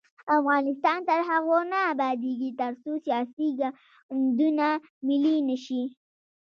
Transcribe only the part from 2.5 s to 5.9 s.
ترڅو سیاسي ګوندونه ملي نشي.